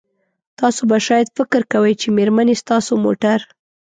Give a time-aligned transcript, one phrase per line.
[0.59, 3.39] تاسو به شاید فکر کوئ چې میرمنې ستاسو موټر